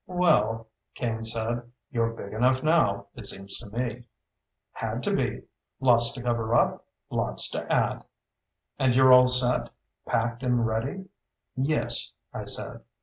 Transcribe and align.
"Well," 0.07 0.67
Kane 0.95 1.23
said. 1.23 1.69
"You're 1.91 2.13
big 2.13 2.33
enough 2.33 2.63
now, 2.63 3.09
it 3.13 3.27
seems 3.27 3.59
to 3.59 3.69
me." 3.69 4.05
"Had 4.71 5.03
to 5.03 5.13
be. 5.15 5.43
Lots 5.79 6.11
to 6.13 6.23
cover 6.23 6.55
up. 6.55 6.87
Lots 7.11 7.51
to 7.51 7.71
add." 7.71 8.03
"And 8.79 8.95
you're 8.95 9.13
all 9.13 9.27
set? 9.27 9.69
Packed 10.07 10.41
and 10.41 10.65
ready?" 10.65 11.05
"Yes," 11.55 12.13
I 12.33 12.45
said. 12.45 12.81